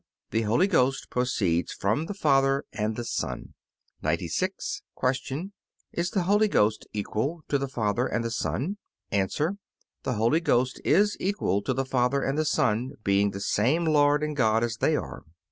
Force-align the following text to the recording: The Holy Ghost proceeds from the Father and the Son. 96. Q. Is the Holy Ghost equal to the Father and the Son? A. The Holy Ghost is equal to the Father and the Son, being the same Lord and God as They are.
The 0.31 0.41
Holy 0.41 0.65
Ghost 0.65 1.11
proceeds 1.11 1.73
from 1.73 2.07
the 2.07 2.15
Father 2.15 2.65
and 2.73 2.95
the 2.95 3.03
Son. 3.03 3.53
96. 4.01 4.81
Q. 4.99 5.51
Is 5.91 6.09
the 6.09 6.23
Holy 6.23 6.47
Ghost 6.47 6.87
equal 6.91 7.43
to 7.49 7.59
the 7.59 7.67
Father 7.67 8.07
and 8.07 8.25
the 8.25 8.31
Son? 8.31 8.77
A. 9.11 9.27
The 10.01 10.13
Holy 10.13 10.39
Ghost 10.39 10.81
is 10.83 11.15
equal 11.19 11.61
to 11.61 11.73
the 11.75 11.85
Father 11.85 12.23
and 12.23 12.35
the 12.35 12.45
Son, 12.45 12.93
being 13.03 13.29
the 13.29 13.39
same 13.41 13.85
Lord 13.85 14.23
and 14.23 14.35
God 14.35 14.63
as 14.63 14.77
They 14.77 14.95
are. 14.95 15.21